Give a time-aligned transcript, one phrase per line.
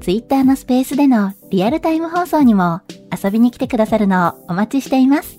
[0.00, 2.80] Twitter のスペースでのリアルタイム放送にも
[3.12, 5.38] 遊びに来てくださるのをお待ちしています。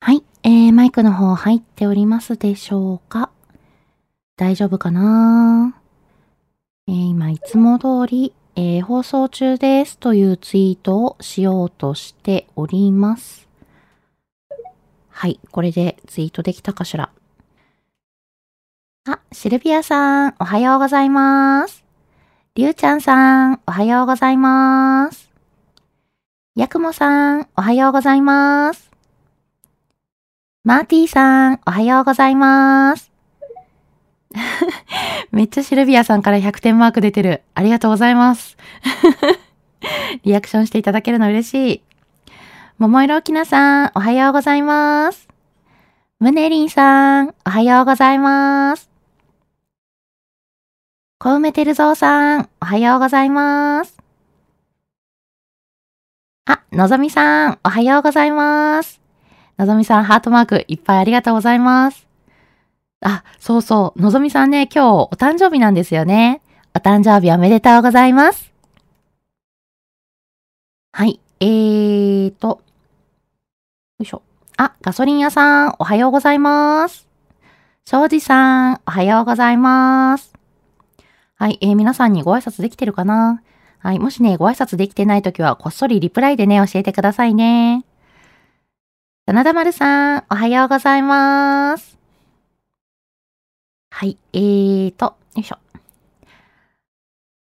[0.00, 3.30] はい、えー、マイクの方入っておりますでしょうか？
[4.36, 5.74] 大丈夫かな？
[6.86, 13.48] えー、今いつも通り、えー、放送中ですというツイートをしようとしております。
[15.08, 15.40] はい。
[15.50, 17.10] これでツイートできたかしら？
[19.06, 21.84] あ、シルビアさん、おはようございます。
[22.54, 25.30] りゅうちゃんさん、おはようございます。
[26.54, 28.90] やくもさん、おはようございます。
[30.64, 33.10] マーティーさん、おはようございます。
[35.32, 37.42] めっちゃシルビアさんから100点マーク出てる。
[37.54, 38.58] ありがとうございます。
[40.24, 41.82] リアクションしていただけるの嬉しい。
[42.76, 45.26] 桃色きなさん、おはようございます。
[46.18, 48.89] ムネリンさん、おはようございます。
[51.22, 53.94] 小梅てるぞうさん、おはようございます。
[56.46, 59.02] あ、のぞみさん、おはようございます。
[59.58, 62.08] のぞみさん、ハートマークいっぱいありがとうございます。
[63.02, 66.40] あ、そうそう、のぞみさんね、今日お誕生日なんですよね。
[66.74, 68.50] お誕生日おめでとうございます。
[70.92, 72.62] はい、えーと、よ
[73.98, 74.22] いしょ。
[74.56, 77.06] あ、ガソリン屋さん、おはようございます。
[77.84, 80.29] 庄司さん、おはようございます。
[81.40, 83.40] はい、えー、皆さんにご挨拶できてるかな？
[83.78, 87.86] はい、もしね、ご挨拶できてないときは、こっそりリプライでね、教えてくださいね。
[89.26, 91.96] 真田丸さん、おはようございます。
[93.88, 95.56] はい、えーと、よいしょ。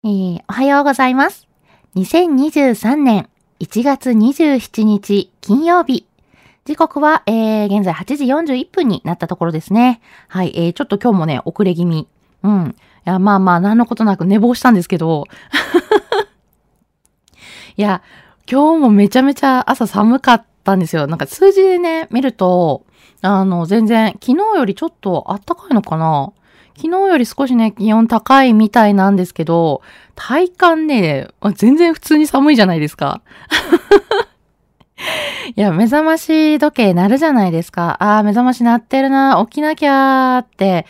[0.04, 1.48] えー、おはようございます。
[1.96, 3.28] 2023年
[3.60, 6.06] 1月27日金曜日。
[6.64, 10.00] 時刻は、えー、現在8時41分になったところですね。
[10.28, 12.08] はい、えー、ちょっと今日もね、遅れ気味。
[12.44, 12.76] うん。
[13.10, 15.26] いや、まあまあ、何のことなく寝坊したんですけど。
[17.76, 18.04] いや、
[18.50, 21.08] 今日もめちゃめちゃ朝寒かったんですよ。
[21.08, 22.84] なんか数字でね、見ると、
[23.24, 26.34] あの、全然、昨日よりちょっと暖かいのかな
[26.76, 29.82] 昨日より少しね、気温高いみたいなんですけど、
[30.14, 33.24] 体感ね、全然普通に寒いじゃないですか。
[35.56, 37.98] いや、目覚まし時計鳴るじゃないですか。
[38.00, 40.86] ああ、目覚まし鳴ってるな、起きなきゃーって、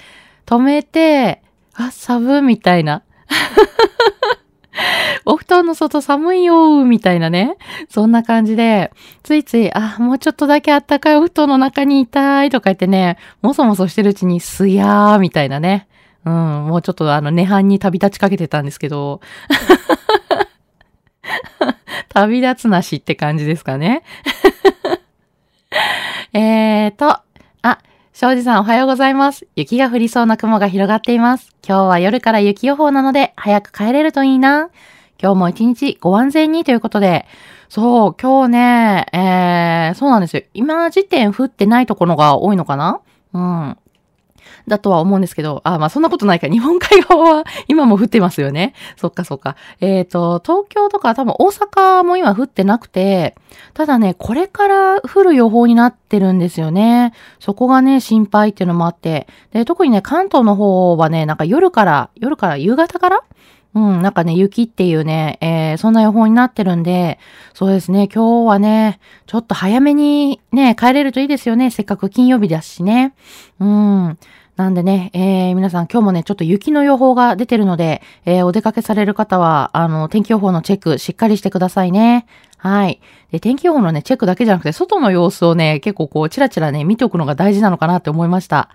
[0.46, 1.42] 止めて、
[1.80, 3.04] あ、寒みたいな。
[5.26, 7.56] お布団の外寒いよーみたいなね。
[7.90, 8.92] そんな感じで、
[9.24, 15.88] ついつい、あ、もうちょっとだけあったかいお布団の中にいたいとか言ってね、もそもそしてるうちにすやーみたいなね。
[16.26, 16.34] うん、
[16.68, 19.22] もうちょっとあの、涅槃に旅立ちかけてたんですけど。
[22.10, 24.04] 旅立つなしって感じですかね。
[26.34, 27.22] えーと、
[28.22, 29.48] 庄司さんおはようございます。
[29.56, 31.56] 雪が降りそうな雲が広がっています。
[31.66, 34.72] 今日は夜から雪予報なので、早く帰れるといいな。
[35.24, 37.26] 今日も一日ご安全にということで、
[37.70, 40.44] そう、今日ね、えー、そうなんですよ。
[40.54, 43.00] 今時点降ってないところが多いのかな？
[43.32, 43.78] うん。
[44.70, 46.48] だとは思うんですけど、あ、まあそんなことないか。
[46.48, 48.74] 日本海側は 今も降ってますよね。
[48.96, 49.58] そっかそっか。
[49.82, 53.36] えっ、ー、と、東京とか多分大阪も今降ってなくて、
[53.74, 57.12] ただね、これから降る予報になってるんですよね。
[57.40, 59.28] そこがね、心配っていうのもあって。
[59.52, 63.24] で、特にね、関東の方はね、なんか夜から、夜から夕方から？
[63.76, 67.20] うん、なんかね、雪っていうね、えー、そんな予報になってるんで、
[67.54, 71.70] そうですね、今日はね、ちょっと早めにね、帰れるといいですよね。
[71.70, 73.14] せっかく金曜日だしね。
[73.60, 74.18] うん。
[74.60, 82.26] なんでね、えー、皆さん今日もね、ちょっと雪の予報が出てるので、えー、お出かけされる方は、あの、天気予報のチェックしっかりしてくださいね。
[82.58, 83.00] はい。
[83.32, 88.68] で、天気予報のね、チェックだけじゃなくて、外の様子をね、結構こう、チラチラね、見ておくのが大事なのかなって思いました。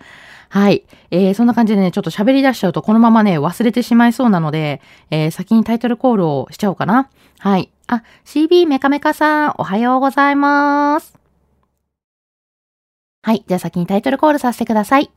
[0.49, 0.85] はい。
[1.11, 4.81] えー、そんな感じでね、ちょっと喋り出しちゃうとこのままね、忘れてしまいそうなので、
[5.11, 7.11] えー、先にタイトルコールをしちゃおうかな。
[7.41, 7.71] はい。
[7.89, 11.13] あ、CB メカメカさん、おはようございます。
[13.23, 13.45] はい。
[13.47, 15.11] じゃあ先にタイトルコールさせてください。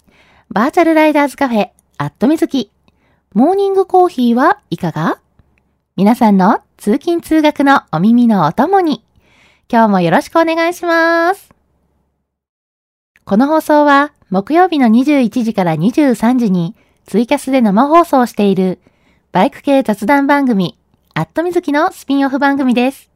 [0.50, 2.72] バーチャルライダーズカフェ、アットみずき。
[3.34, 5.20] モーニングコーヒーはいかが？
[5.98, 9.04] 皆さんの通勤通学のお耳のお供に、
[9.70, 11.54] 今日もよろしくお願いします。
[13.26, 18.80] この放送は木曜日の21時から23時にツイキャスで生放送している
[19.34, 20.78] バイク系雑談番組、
[21.14, 23.12] アットみずきのスピンオフ番組です。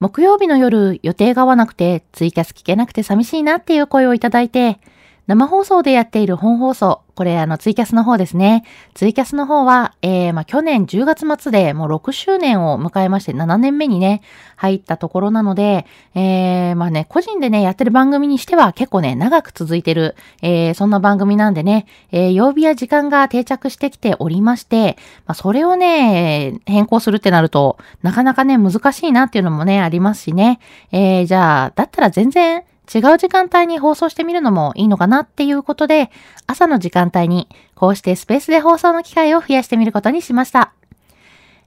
[0.00, 4.80] 木曜日の夜予定が合わなくてツイキャス聞けなくて寂しいなっていう声をいただいて、
[5.28, 8.64] 生放送でやっている本放送、これあのツイキャスの方ですね。
[8.94, 14.22] ツイキャスの方は、えー、まあ、去年10月末でもう6周年を迎えまして7年目にね、
[14.56, 15.84] 入ったところなので、
[16.14, 24.96] えー、まあね、個人でね、やってる番組にしては結構ね、長く続いてる、えー、そんな番組なんでね、えー、曜日や時間が定着してきておりまして、
[25.26, 30.58] まあ、それをね、変更するってなると、なかなかね、難しいなっていうのもね、ありますしね。
[30.90, 32.62] えー、じゃあ、だったら全然、
[32.92, 36.10] 違う時間帯に放送してみるのもいいのかなっていうことで、
[36.46, 40.72] 朝の時間帯にこうしてスペースで放送の機会を増やしてみることにしました。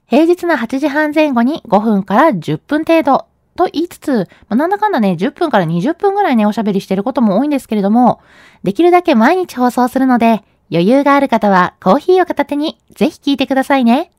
[0.06, 3.26] 平日の8時半前後に5分から10分程度
[3.56, 8.20] と言いつつ、まあ、なんだかんだね、10分から20分ぐらいね、おしゃべりしてることも多いんですけれども、
[8.62, 14.10] できるだけ毎日放送するので、余裕がある方はコーヒーを片手にぜひ聞いてくださいね。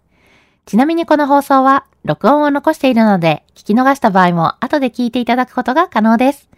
[0.65, 6.52] ちなみにこの放送は録音を残しているので、聞き逃した場合も後で聞いていただくことが可能です。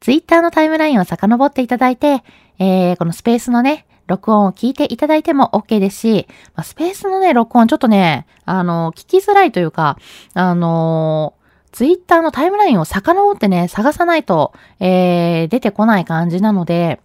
[0.00, 2.22] ツイッターのタイムラインを遡っていただいて、
[2.58, 9.98] えー、このスペースのね、録音を聞いていただいても OK ですし、まあ、スペースのね、録音ちょっとね、あの、聞きづらいというか、
[10.34, 11.34] あの
[11.72, 17.00] ツイッターのタイムラインを遡ってね、探さないと、えー、出てこない感じなので、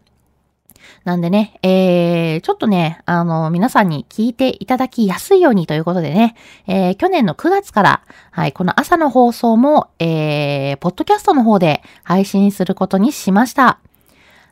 [1.03, 6.35] なんでね、えー、ちょっとね、あの、皆さんに聞いていただきやすいようにということでね、
[6.67, 8.01] えー、去年の9月から、
[8.31, 13.79] はい、この朝の放送も、えー、ポッドキャストの方で配信することにしました。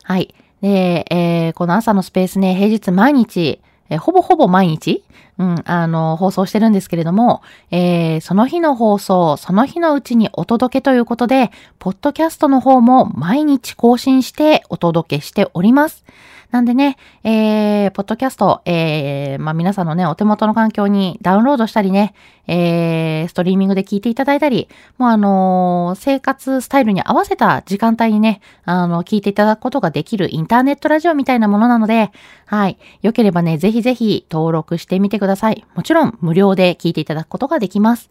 [0.02, 0.34] はい。
[0.60, 5.04] で、えー、この朝のスペースね、平日毎日、えー、ほぼほぼ毎日、
[5.40, 7.40] うん、あの、放送してるんですけれども、
[7.70, 16.04] えー、その日の放送、その日のうちにお届けということで、ポッドキャストの方も毎日更新してお届けしております。
[16.50, 22.12] なんでね、えー、ポッドキャスト、えー、まあ、皆さんのね、お手元の環境にダウンロードしたりね、
[22.48, 32.10] えー、ストリーミングで聞いていただいたり、もうあのー、生活スタイルに合わせた時間帯にね、あの、聞いていただくことができるインターネットラジオみたいなものなので、
[32.46, 32.78] はい。
[33.02, 35.29] よければね、ぜひぜひ登録してみてください。
[35.30, 38.10] ださいもちろん、無料で聞いていただくことができます。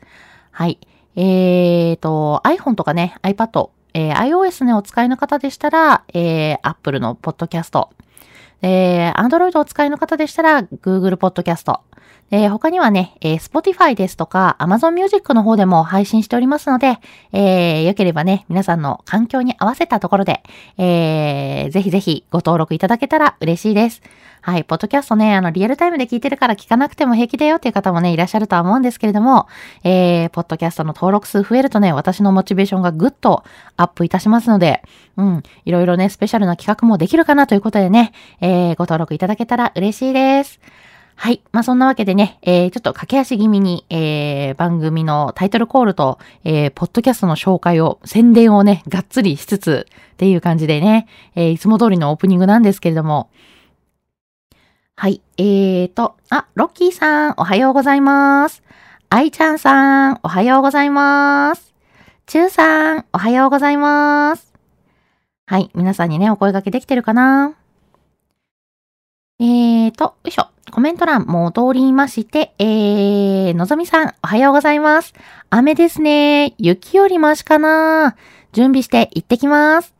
[0.52, 0.80] はい。
[1.16, 7.90] えーと、iPhone とかね、iPad、えー、iOS ね、お使いの方でしたら、えー、Apple のポッドキャスト、
[8.62, 11.80] えー、Android お使いの方でしたら、Google Podcast。
[12.32, 17.00] えー、他にはね、えー、Spotify ですとか Amazon Music の方でも配信しておりますので、
[17.32, 20.44] えー、よければね、皆さんの環境に合わせたところで、
[20.78, 24.02] えー、ぜひぜひご登録いただけたら嬉しいです。
[24.50, 29.48] はい、ポッドキャストね、あの、リアルタイムで聞いてるから聞かなくても平気だよっていう方もね、いらっしゃるとは思うんですけれども、
[29.84, 33.44] えー、ポッドキャストの登録数増えるとね、私のモチベーションがぐっと
[33.78, 34.82] アップいたしますので、
[35.18, 38.12] うん、いろいろね、スペシャルな企画もできるかなということでね、
[38.42, 40.60] えー、ご登録いただけたら嬉しいです。
[41.14, 41.44] はい。
[41.52, 53.30] まあ、そんなわけでね、えー、ちょっと駆け足気味に、えー、番組のタイトルコールと、えー、ポッドキャストの紹介を、宣伝をね、がっつりしつつ、っていう感じでね、えー、いつも通りのオープニングなんですけれども、
[55.00, 55.22] はい。
[55.38, 58.62] えーと、あ、ロッキーさん、おはようございます。
[59.10, 61.74] アイちゃんさん、おはようございます。
[62.26, 64.54] チューさん、おはようございます。
[65.46, 65.72] はい。
[65.74, 67.54] 皆さんにね、お声掛けできてるかな？
[69.40, 70.48] えーと、よいしょ。
[70.70, 75.14] コメント欄戻りまして、えー、のぞみさん、おはようございます。
[75.50, 76.56] 雨ですね。
[76.58, 78.18] 雪よりマシかな
[78.52, 79.96] 準備して行ってきます。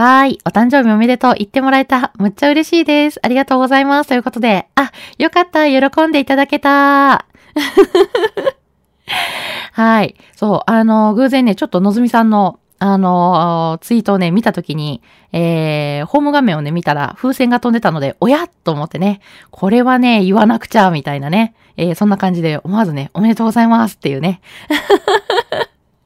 [0.00, 2.12] わーい、お誕生日おめでとう言ってもらえた。
[2.16, 3.20] むっちゃ嬉しいです。
[3.22, 4.08] ありがとうございます。
[4.08, 5.66] ということで、あ、よかった。
[5.66, 7.26] 喜んでいただけた。
[9.72, 10.14] はい。
[10.34, 15.02] そう、あの、偶然ね、ちょっとのぞみさんのあの、ツイートをね、見たときに、
[15.32, 24.40] えー、ホーム画面をね、見たら風船が飛んでたので、おやと思ってね、これはね、言わなくちゃ、みたいなね、えー、そんな感じで思わずね、おめでとうございますっていうね。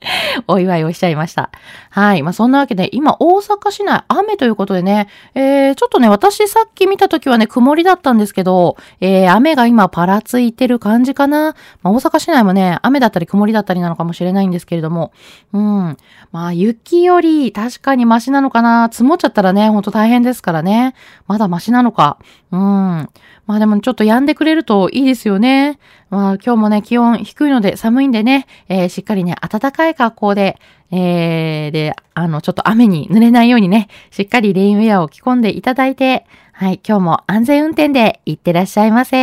[0.48, 1.50] お祝いをしちゃいました。
[1.90, 2.22] はい。
[2.22, 11.54] まあ、そんなわけで、今、大阪市内、雨ということでね、えー、ちょっとね、私さっき見た時はね、曇りだったんですけど、えー、雨が今、パラついてる感じかな。
[11.82, 15.12] まあ、大阪市内もね、雨だったり曇りだったりなのかもしれないんですけれども、
[15.52, 15.96] うん。
[16.32, 18.88] まあ、雪より、確かにマシなのかな。
[18.90, 20.94] 積もっちゃったらね、ほんと大変ですからね。
[21.26, 22.18] まだマシなのか。
[22.52, 23.08] うん。
[23.46, 25.78] まあでもちょっと止んでくれるといいですよね。
[26.10, 30.58] まあ今日もね、気温低いので寒いんでね、えー、しっかりね、暖かい格好で、
[30.90, 39.16] えー、で、あの、ちょっと雨に濡れないようにね、しっかりレインウェアを着込んでいただいて、はい、今日も安全運転で行ってらっしゃいませ。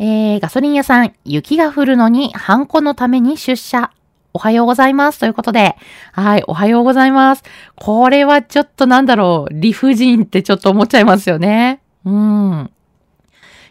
[0.00, 3.90] えー、ガソリン屋さん、雪が降るのに、ハンコのために出社。
[4.38, 5.18] おはようございます。
[5.18, 5.74] ということで、
[6.12, 7.42] はい、おはようございます。
[7.74, 11.80] これはちょっとなんだろう、理不尽ってちょっと思っちゃいますよね。
[12.04, 12.70] うん。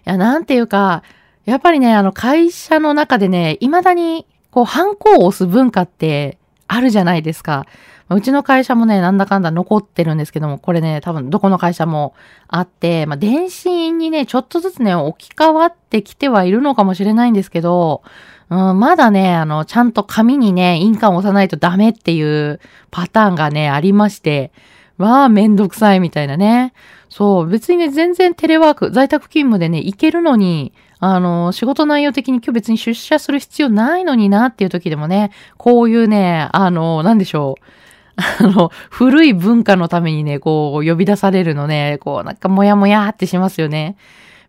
[0.05, 1.03] いや、なんていうか、
[1.45, 7.65] やっぱりね、あの、会社の中でね、未だに、こう、ハンコを押す文化ってあるじゃないですか。
[8.09, 12.13] うちの会社もね、なんだかんだ残ってるんですけども、これね、多分どこの会社も
[12.47, 18.03] あって、まあ、電信にね、ちょっとずつね、置き換わってきてはいるのかもしれないんですけど、
[18.49, 22.61] うん、まだね、あの、ちゃんと紙にね、印鑑を押さないとダメっていう
[22.91, 24.51] パターンがね、ありまして、
[24.97, 26.73] わあ、めんどくさいみたいなね。
[27.09, 37.86] そう、別にね、全然テレワーク、在宅勤務でね、行けるのに、あの、仕事内容的に今日別に出社する必要ないのになっていう時でもね、こういうね、あの、なんでしょう。
[38.17, 43.95] あの、古い文化のためにね、こう、呼び出されるのね、こう、なんかもやもやってしますよね。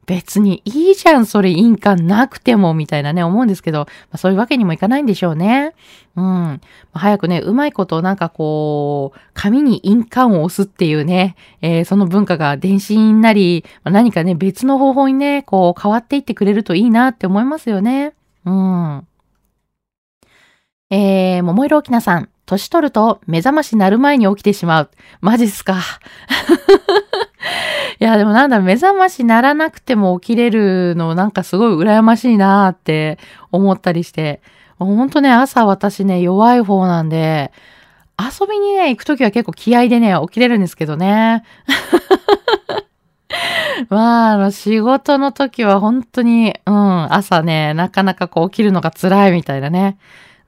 [0.07, 5.75] 別にいいじゃん、それ印鑑なくても、みたいなね、思うんですけど、まあ、そういうわけにもいかないんでしょうね。
[6.17, 6.25] うん。
[6.25, 6.61] ま
[6.95, 18.15] あ早くね、うまいことなんかこう、紙に印鑑を押すっていうね、えー、その文化が電子なり、まあ、何かね、別の方法にね、こう、変わっていってくれるといいなって思いますよね。
[18.47, 19.07] うん。
[20.91, 22.31] えー、桃色きなさん。
[22.49, 24.91] 年取ると目覚まし鳴る前に起きてしまう。
[25.21, 25.77] マジっすか。
[28.01, 33.19] いや、でもなんだ、目覚まし鳴らなくても起きれるのなんかすごい羨ましいなーって
[33.53, 34.41] 思ったりして。
[34.79, 37.53] ほんとね、朝私ね、弱い方なんで、
[38.19, 41.45] 遊びにね、行くときは結構気合でね、起きれるんですけどね。
[43.91, 49.99] まあ、あの、仕事の時は本当に、うん、朝ね、なかなかこう起きるのが辛いみたいなね。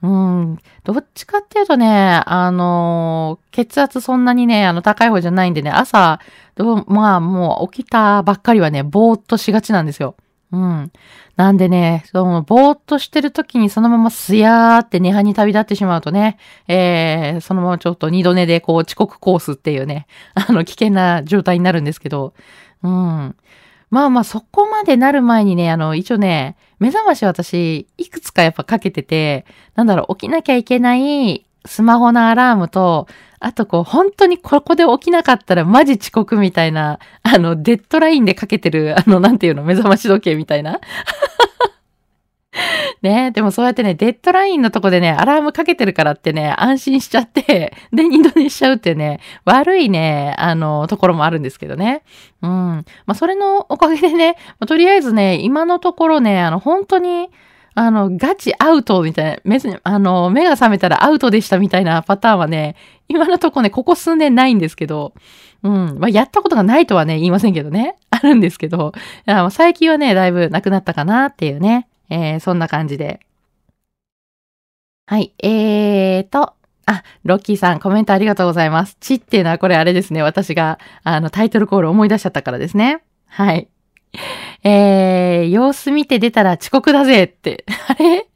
[0.02, 0.58] うん。
[0.84, 6.20] どっちかっていうとね、あの血圧そんなにね、あの、高い方じゃないんでね、朝、
[6.54, 10.16] どう、まあ、もう起きたばっかりはね、ぼーっとしがちなんですよ。
[10.52, 10.92] うん。
[11.36, 22.34] なんでね、その、ぼーっとしてる時にそのまますやーって寝派に旅立ってしまうとね、えー、そのままちょっと二度寝でこう遅刻コースっていうね、 あの、危険な状態になるんですけど、
[22.82, 23.36] うん。
[23.90, 29.44] まあまあ、そこまでなる前にね、あの、一応ね、目覚まし私、いくつかやっぱかけてて、
[29.74, 33.06] なんだろう、起きなきゃいけないスマホのアラームと、
[33.38, 40.80] あとこう、本当にここで起きなかったらマジ遅刻みたいな、あの、デッドラインでかけてる、あの、なんていうの、目覚まし時計みたいな。
[43.02, 52.02] ねでもそうやってね、デッドラインのとこでね、アラームかけてるからってね、安心しちゃって、 で、二度寝しちゃうってね、悪いね、あの、ところもあるんですけどね。
[52.42, 52.50] うん。
[52.50, 57.30] まあ、それのおかげでね、まあ、とりあえずね、今のところね、あの、本当に、
[57.74, 62.76] あの、ガチアウトみたいな、目、あの、目が覚めたらアウトでしたみたいなパターンはね、
[63.08, 65.14] 今のとこね、ここ数年ないんですけど、
[65.62, 65.96] うん。
[65.98, 67.96] まあ、やったことがないとはね、言いませんけどね。
[68.10, 68.92] あるんですけど、
[69.50, 71.86] 最近はね、だいぶなくなったかなっていうね。
[72.10, 73.20] えー、そんな感じで。
[75.06, 75.32] はい。
[75.42, 76.54] えーと、
[76.86, 78.96] あ、ロッキーさん、コメントありがとうございます。
[79.00, 80.22] ちっていうのはこれあれですね。
[80.22, 83.02] 私が、あの、タイトルコール思い出しちゃったからですね。
[83.26, 83.68] はい。
[84.64, 87.64] えー、様子見て出たら遅刻だぜって。
[87.88, 88.26] あれ？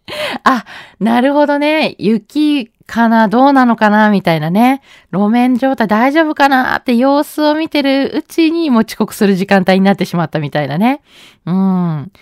[0.45, 0.65] あ、
[1.01, 1.97] なるほどね。
[1.99, 3.29] 雪かな？
[3.29, 4.11] どうなのかな？
[4.11, 4.83] みたいなね。
[5.11, 6.77] 路面状態大丈夫かな？
[6.77, 11.01] って様子を見てるうちにもう遅刻する時間帯になってしまったみたいなね。
[11.47, 12.13] うん。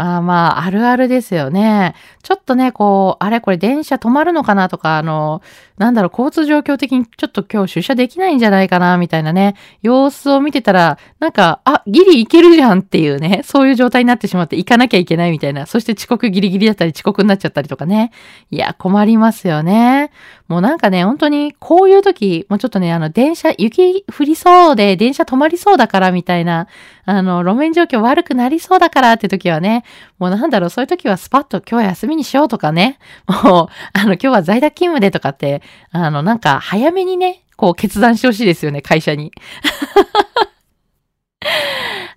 [0.00, 1.94] ああまあ、あるあるですよね。
[2.22, 5.42] ちょっとね、こう、あれこれ電車止まるのかなとか、あの、
[5.76, 18.10] なんだろう、交通状況的にちょっと今日出社できないんじゃないかな、みたいなね、様子を見てたら、なんか、あ、ギリ行けるじゃんっていうね、そういう状態になってしまって行かなきゃいけないみたいな、そして遅刻ギリギリだったり遅刻になっちゃったりとかね。
[18.50, 20.12] いや、困りますよね。
[20.48, 26.68] もうなんかね、本当にこういう時、もうちょっとね、あの、電車、雪降りそうで、電車止まりそうだからみたいな、
[27.04, 29.84] あの、路面状況悪くなりそうだからって時はね、
[30.18, 32.98] もうなんだろう、そういう時はスパッと今日は休みにしようとかね、
[33.44, 35.60] もう、あの、今日は在宅勤務でとかって、
[35.92, 39.32] あの、なんか早めにね、こう決断してほしいですよね、会社に。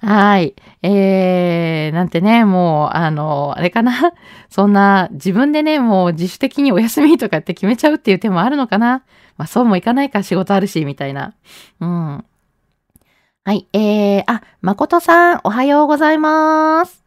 [0.05, 0.53] はい。
[0.81, 3.93] えー、なんてね、もう、あの、あれかな？
[4.49, 9.03] そんな、自分でね、もう自主的にお休みとかって決めちゃうっていう手もあるのかな？
[9.37, 11.33] まあ、そうもいかないか、仕事あるし、みたいな。
[11.79, 12.25] うん。
[13.45, 13.65] はい。
[13.71, 17.01] えー、あ、誠さん、おはようございます。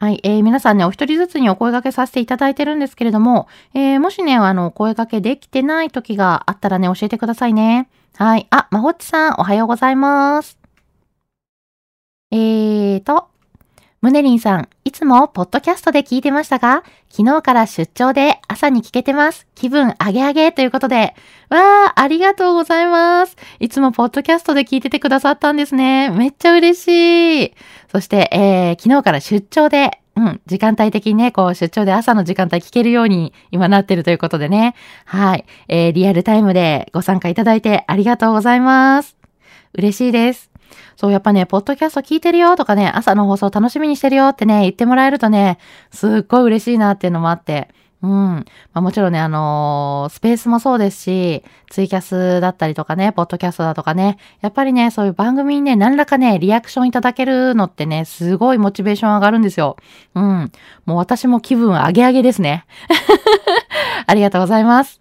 [0.00, 0.20] はい。
[0.24, 7.88] えー、皆さんね、お一人ずつにお声掛けさせていただいてるんですけれども、えー、もしね、あの、お声掛けできてない時があったらね、教えてくださいね。
[8.16, 8.46] はい。
[8.50, 10.63] あ、まほっちさん、おはようございます。
[12.34, 13.28] えーと、
[14.00, 19.46] ムネリンさん、いつもポッドキャストで聞いてましたが、昨日から出張で朝に聞けてます。
[19.54, 21.14] 気分上げ上げということで。
[21.48, 23.36] わー、ありがとうございます。
[23.60, 26.10] いつもポッドキャストで聞いててくださったんですね。
[26.10, 27.54] めっちゃ嬉しい。
[27.92, 34.74] そして、えー、昨日から出張で、うん、時間帯的にね、こう、出張で朝の時間帯聞けるように今なってるということでね。
[35.04, 35.44] はい。
[35.68, 39.16] えー、リアルタイムでご参加いただいてありがとうございます。
[39.72, 40.50] 嬉しいです。
[40.96, 45.58] そう、やっぱね、ポッドキャスト聞いてるよとかね、朝の放送楽しみにしてるよってね、言ってもらえるとね、
[45.90, 47.68] すっごい嬉しいなっていうのもあって、
[48.04, 48.10] うん。
[48.10, 59.76] まあ、もちろんね、あのー、スペースもそうですし、ツイキャスだったりとかね、ポッドキャストだとかね、やっぱりね、そういう番組にね、何らかね、リアクションいただけるのってね、すごいモチベーション上がるんですよ。
[60.14, 60.52] うん。
[60.84, 62.66] もう私も気分上げ上げですね。
[64.06, 65.00] ありがとうございます。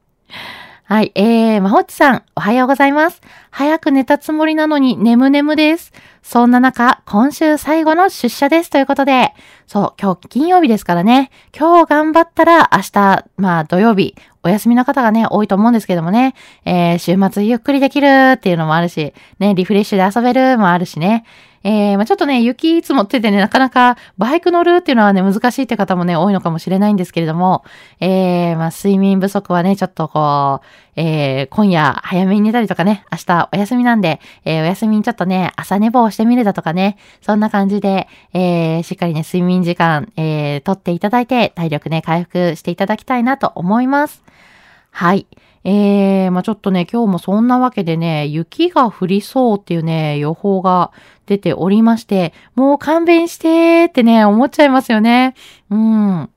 [0.86, 1.14] はい。
[1.16, 3.22] えー、まほっちさん、おはようございます。
[3.52, 5.94] 早く寝たつもりなのに眠眠です。
[6.22, 9.34] そんな中、今週最後の出社ですということで、
[9.66, 14.14] そう、今日金曜日ですからね、今日頑張ったら明日、まあ土曜日、
[14.44, 16.36] お休みの方がね、多いと思うんですけどもね、
[16.66, 21.26] えー、週末ゆっくりできるっていうのもあるし、ね、リフレッシュで遊べるもあるしね、
[21.64, 27.64] えー、まあ、ちょっとね、雪積もっててね、なかなかバイク乗るっていうのはね、難しいって方もね、多いのかもしれないんですけれども、
[28.02, 30.66] えー、まあ、睡眠不足はね、ちょっとこう、
[30.98, 44.22] えー、今夜早めに寝たりとかね、明日お休みなんで、えー、お休みにちょっとね、朝寝坊してみるだとかね、そんな感じで、えー、しっかりね、睡眠時間、えー、とっていただいて、体力ね、回復していただきたいなと思います。
[44.96, 45.26] はい。
[45.64, 50.92] えー、まあちょっとね、今日もそんなわけでね、雪が降りそうっていうね、予報が
[51.26, 55.34] 出ておりまして、もう勘弁してーってね、思っちゃいますよね。
[55.72, 56.30] うん。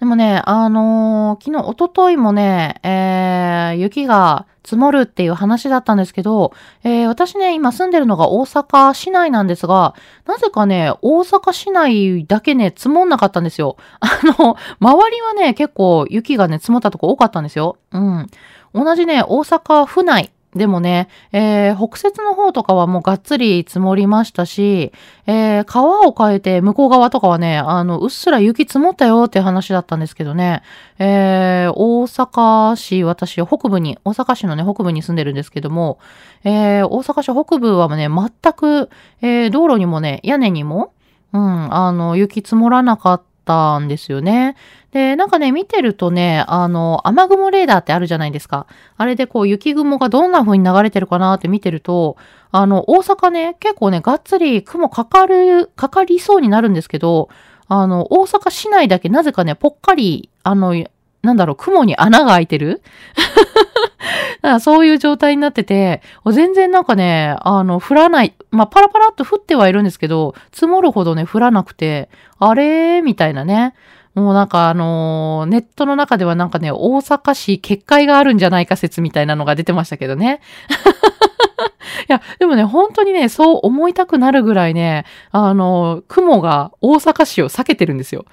[0.00, 6.54] でもね、あのー、昨日、おとといもね、えー、雪が積もるっていう話だったんですけど、
[6.84, 13.76] えー、私ね、今住んでるのが大阪市内なんですが、なぜかね、大阪市内だけね、積もんなかったんですよ。
[14.00, 17.76] あの、周りはね、結構雪がね、積もったとこ多かったんですよ。
[17.92, 18.26] うん。
[18.72, 24.92] 同じね、大阪府内でもね、えー、北節の方とかはもうがっつり積もりましたし、
[25.26, 30.62] えー、川を変えて向こう側とかはね、あの、うっすら雪積もったよって話だったんですけどね、
[30.98, 36.00] えー、大阪市、私、北部に、大阪市のね、北部に住んでるんですけども、
[36.42, 38.90] えー、大阪市北部はね、全く、
[39.22, 40.92] えー、道路にもね、屋根にも、
[41.32, 44.56] うん、あの、雪積もらなかったんですよね。
[44.92, 48.66] で、なんかね、見てるとね、あの、雨雲レーダーってあるじゃないですか。
[48.96, 52.16] あれでこう、雪雲がどんな風に流れてるかなって見てると、
[52.52, 57.28] あの、大阪ね、結構ね、がっつり雲かかる、かかりそうになるんですけど、
[57.68, 60.74] あの、大阪市内だけなぜかね、ぽっかり、あの、
[61.22, 62.82] なんだろう、雲に穴が開いてる
[64.42, 73.74] からそういう状態になってて、全然なんかね、あの、降らない、まあ、パラパラっと降ってはいるんですけど、積もるほどね、降らなくて、あれみたいなね。
[74.14, 80.40] もうなんかあのー、ネットの中ではなんかね、大阪市結界があるんじゃないか説みたいなのが出てましたけどね。
[82.08, 88.24] いや、でもね、本当にね、そう思いたくなるぐらいね、あの、雲が大阪市を避けてるんですよ。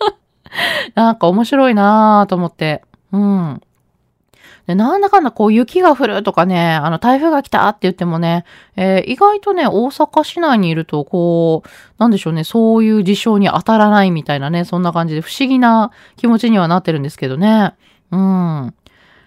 [0.94, 2.82] なんか面白いなぁと思って。
[3.12, 3.60] うん。
[4.66, 8.44] で、なんだかんだこう雪が降るとかね、あの台風が来たって言ってもね、
[8.76, 17.74] えー、意外とね、大阪市内にいるとこう、なんでしょうね、そういう事象に当たらないみたいなね、そんな感じで不思議な気持ちにはなってるんですけどね。
[18.10, 18.74] うん。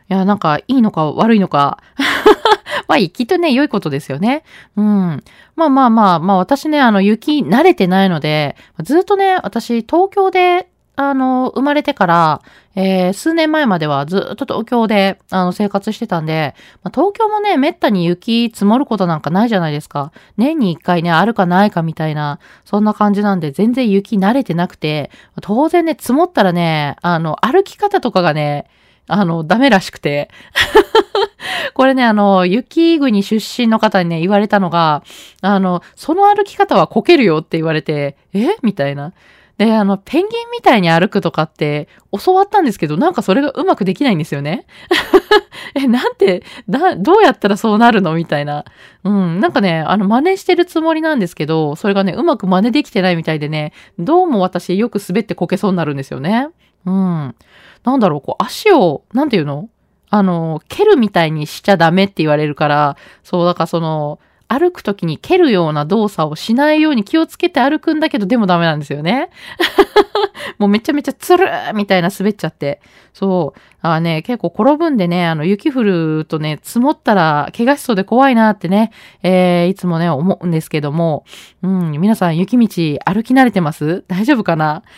[0.10, 1.80] いや、なんかいいのか悪いのか。
[2.88, 4.43] まあいい、きっとね、良いことですよね。
[4.76, 5.23] うん。
[5.56, 10.69] まあまあまあ、まあ私ね、あの雪慣れてないので、ずっとね、私東京で
[11.00, 12.42] あの、生まれてから、
[12.76, 20.12] えー、数年前まではずっと東京で、あの、生活してたんで、まあ、東京もね、めったに雪積もることなんかないじゃないですか。
[20.38, 28.66] 年に一回ね、あるかないかみたいな、そんな感じなんで、全然雪慣れてなくて、当然ね、積もったらね、あの、歩き方とかがね、
[29.08, 30.32] あの、ダメらしくて。
[31.76, 35.04] これね、あの、雪国出身の方にね、言われたのが、
[35.42, 38.56] あの、その歩き方はこけるよって言われて、え？
[38.64, 39.14] みたいな。
[39.58, 41.88] で、あの、ペンギンみたいに歩くとかって
[42.24, 44.67] 教わったんですけど、なんかそれがうまくできないんですよね。
[45.74, 48.65] え、なんて、だ、どうやったらそうなるのみたいな。
[49.04, 49.39] うん。
[49.39, 56.50] なんかね、あの、真似してるつもりなんですけど、それがね、うまく真似できてないみたいでね、どうも私よく滑ってこけそうになるんですよね。
[56.86, 57.36] うん。
[57.84, 59.70] なんだろう、こう、足を、なんていうの？
[60.10, 69.30] あの、蹴るみたいにしちゃダメって言われるから、そう、だからその、歩くときに蹴るような動作をしないように気をつけて歩くんだけど、でもダメなんですよね。
[70.58, 72.80] もうめちゃめちゃつるーみたいな滑っちゃって。
[73.14, 73.60] そう。
[73.82, 81.26] あね、結構転ぶんでね、あの、雪降るとね、積もったら怪我しそうで怖いなってね、えー、いつもね、思うんですけども、
[81.62, 82.68] うん、皆さん雪道
[83.06, 84.06] 歩き慣れてます？
[84.08, 84.84] 大丈夫かな？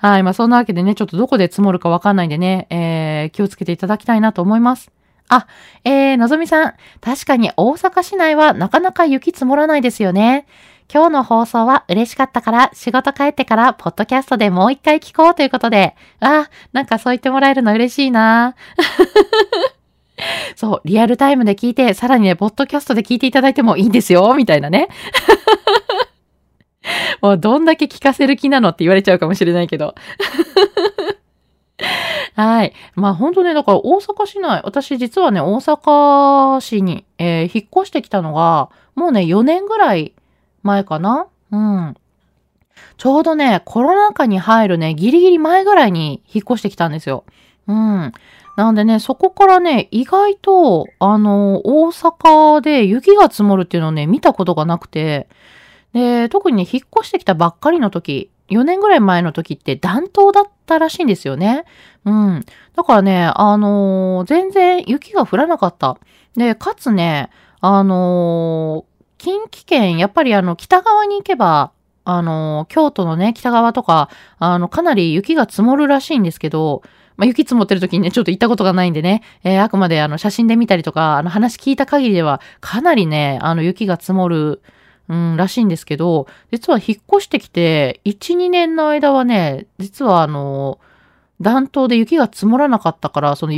[0.00, 0.22] はい。
[0.22, 4.90] まあ、そんなわけでね、ちょっとどこで積もるかわかんないんでね、えー、気をつけていただきたいなと思います。
[5.28, 5.46] あ、
[5.84, 6.74] えー、のぞみさん。
[7.00, 10.46] 確かに大阪市内はなかなか雪積もらないですよね。
[10.92, 18.54] 今日の放送は嬉しかったから、仕事帰ってから、ポッドキャストでもう一回聞こうということで、あ、なんかそう言ってもらえるの嬉しいな
[20.56, 24.88] そう、リアルタイムで聞いて、さらにね、ポッドキャストで聞いていただいてもいいんですよ、みたいなね。
[27.22, 29.94] もうどんだけ聞かせる気なのって言われちゃうかもしれないけど。
[32.34, 32.72] はい。
[32.94, 40.14] まあ本当ね、だから大阪市内、私実はね、大阪市に、えー、引っ越してきたのが、もうね、4年ぐらい
[40.62, 41.28] 前かな？
[41.52, 41.96] うん。
[42.96, 47.24] ちょうどね、コロナ禍に入るね、ギリギリ前ぐらいに引っ越してきたんですよ。
[47.68, 48.12] うん。
[48.56, 55.28] なんでね、そこからね、意外と、あの、大阪で雪が積もるっていうのをね、見たことがなくて、
[55.92, 61.64] で、特にね、引っ越してきたばっかりの時、4年ぐらい前の時って暖冬だったらしいんですよね。
[62.04, 62.44] うん。
[62.76, 65.98] だからね、あのー、全然雪が降らなかった。
[66.36, 67.30] で、かつね、
[67.60, 71.72] あのー、近畿圏、やっぱりあの、北側に行けば、
[72.04, 76.82] あのー、京都のね、北側とか、あの、かなり雪が積もるらしいんですけど、
[77.16, 84.62] まあ、雪積もってる時にね、ちょっと行ったことがないんでね、えー、あくまであの、写真で見たりとか、あの、話聞いた限りでは、かなりね、あの、雪が積もる、
[85.08, 90.78] うん、らしいんですけど、実は引っ越してきて、1、2年の間はね、実はあの、
[91.40, 93.52] 暖冬で雪が積もらなかったから、その、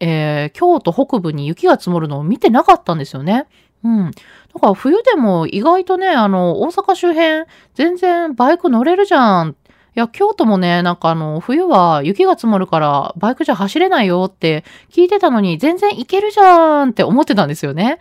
[0.00, 3.46] えー、京都北部に雪が積もるのを見てなかったんですよね。
[3.84, 4.10] うん。
[4.10, 9.50] だから冬でも意外とね、あの、大阪周辺、全然バイク乗れるじゃん。
[9.50, 17.98] いや、京都もね、なんかあの、冬は雪が積もるからバイクじゃ走れないよって聞いてたのに、全然行けるじゃんって思ってたんですよね。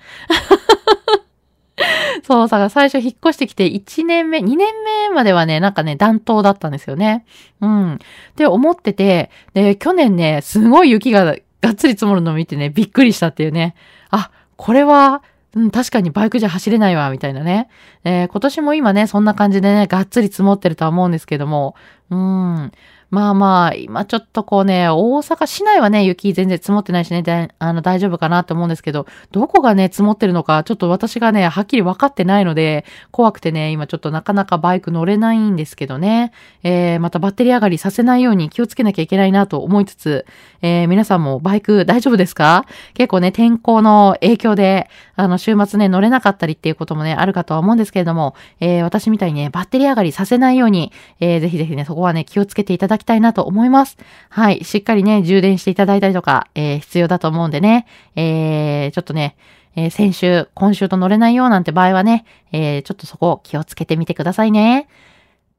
[2.23, 7.25] そうさ、最初引っ越してきて1年目、2年目まではね、なんかね、暖冬だったんですよね。
[7.61, 7.93] うん。
[7.95, 7.97] っ
[8.35, 13.75] て思ってて、で、去年ね、すごい雪ががっつり積もるのを見てね、びっくりしたっていうね。
[14.09, 15.21] あ、これは、
[15.55, 17.69] うん、確かにバイクじゃ走れないわ、みたいなね。
[18.03, 21.75] えー、今年も今ね、そんな感じでね、がっつり積もってるとは思うんですけども、
[22.09, 22.71] うん。
[23.09, 40.25] まあまあ、今ちょっとこうね、大阪市内はね、雪全然積もってないしね、であの大丈夫かなと思うんですけど、どこがね、積もってるのか、ちょっと私がね、はっきり分かってないので、怖くてね、今ちょっとなかなかバイク乗れないんですけどね、えー、またバッテリー上がりさせないように気をつけなきゃいけないなと思いつつ、
[40.61, 42.65] えー、皆さんもバイク大丈夫ですか？
[42.93, 50.91] 結構ね、天候の影響で、あの、週末ね、乗れなかったりっていうこともね、あるかとは思うんですけれども、えー、私みたいにね、バッテリー上がりさせないように、
[51.21, 53.97] えー、ぜひぜひね、そこはね、気をつけていただきたいなと思います。
[54.29, 54.63] はい。
[54.63, 59.35] しっかりね、充電していただいたりとか、えー、必要だと思うんでね、えー、ちょっとね、
[59.75, 64.87] えー、先週、今週と乗れないようなんて場合はね、えー、ちょっとそこを気をつけてみてくださいね。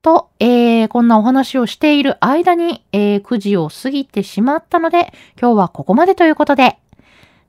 [0.02, 6.78] と、えー、こんなお話をしている間に、えー、9時を過ぎてしまったので、今日はここまでということで、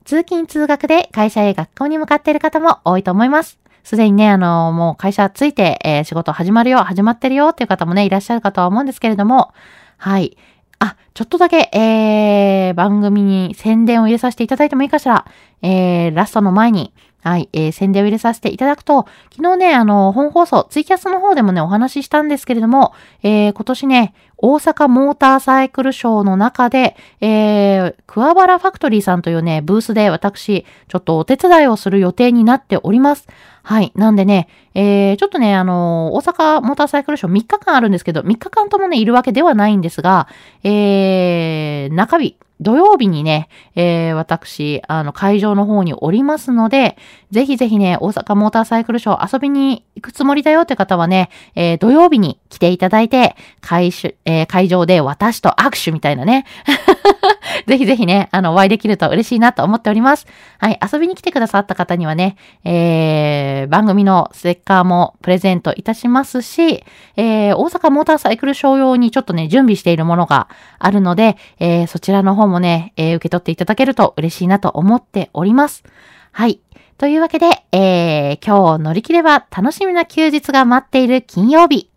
[0.04, 3.58] 通勤通学で会社へ学校に向かっている方も多いと思います。
[3.90, 9.52] すでにね、あの、もう会社ついて、えー、仕事始まるよ、始まってるよっていう方もね、いらっしゃるかとは思うんですけれども、
[9.96, 10.36] はい。
[10.78, 15.26] あ、ちょっとだけ、えー、番組に宣伝を入れさせていただいてもいいかしら。
[15.62, 33.28] えー、ラストの前に、はい、えー、宣伝を入れさせていただくと、昨日ね、あの、本放送、ツイキャスの方でもね、お話ししたんですけれども、えー、今年ね、大阪モーターサイクルショーの中で、えー、桑原ファクトリーさんというね、ブースで私、ちょっとお手伝いをする予定になっております。
[33.62, 33.92] はい。
[33.94, 40.28] なんでね、えー、ちょっとね、あのー、大阪モーターサイクルショー3日間あるんですけど、3日間ともね、いるわけではないんですが、
[40.64, 46.96] えー、中日、土曜日にね、えー、私、あの、会場の方におりますので、
[47.30, 53.86] ぜひぜひね、大阪モーターサイクルショー遊びに行くつもりだよって方はね、えー、土曜日に来ていただいて、会,、
[54.26, 56.44] えー、会場で私と握手みたいなね。
[57.66, 60.26] ぜひぜひね、あの、お会いできると嬉しいなと思っております。
[60.58, 66.84] はい、遊びに来てくださった方にはね、えー、番組のステッカーもプレゼントいたしますし、
[67.16, 75.84] えー、大阪モーターサイクルショー用にちょっとね、準備しているものがあるので、えー、そちらの方もね、え、受け取っていただけると嬉しいなと思っております。
[76.32, 76.60] はい。
[76.98, 81.90] というわけで、え、今日乗り切れば楽しみな休日が待っている金曜日。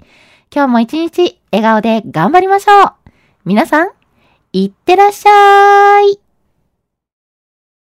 [0.53, 2.93] 今日も一日笑顔で頑張りましょう
[3.43, 3.89] 皆さん、
[4.53, 6.22] いってらっしゃい